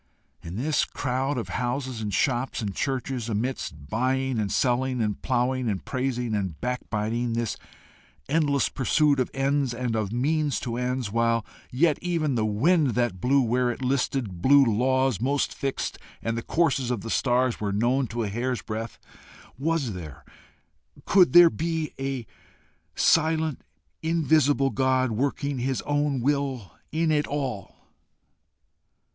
In 0.41 0.55
this 0.55 0.83
crowd 0.83 1.37
of 1.37 1.49
houses 1.49 2.01
and 2.01 2.11
shops 2.11 2.59
and 2.59 2.73
churches, 2.73 3.29
amidst 3.29 3.85
buying 3.87 4.39
and 4.39 4.51
selling, 4.51 4.99
and 4.99 5.21
ploughing 5.21 5.69
and 5.69 5.85
praising 5.85 6.33
and 6.33 6.59
backbiting, 6.59 7.33
this 7.33 7.55
endless 8.27 8.67
pursuit 8.67 9.19
of 9.19 9.29
ends 9.31 9.75
and 9.75 9.95
of 9.95 10.11
means 10.11 10.59
to 10.61 10.75
ends, 10.75 11.11
while 11.11 11.45
yet 11.69 11.99
even 12.01 12.33
the 12.33 12.47
wind 12.47 12.95
that 12.95 13.21
blew 13.21 13.41
where 13.43 13.69
it 13.69 13.83
listed 13.83 14.41
blew 14.41 14.61
under 14.63 14.71
laws 14.71 15.21
most 15.21 15.53
fixed, 15.53 15.99
and 16.23 16.35
the 16.35 16.41
courses 16.41 16.89
of 16.89 17.01
the 17.01 17.11
stars 17.11 17.59
were 17.59 17.71
known 17.71 18.07
to 18.07 18.23
a 18.23 18.27
hair's 18.27 18.63
breadth, 18.63 18.97
was 19.55 19.93
there 19.93 20.25
could 21.05 21.31
there 21.33 21.51
be 21.51 21.93
a 21.99 22.25
silent 22.95 23.61
invisible 24.01 24.71
God 24.71 25.11
working 25.11 25.59
his 25.59 25.83
own 25.83 26.21
will 26.21 26.71
in 26.91 27.11
it 27.11 27.27
all? 27.27 27.75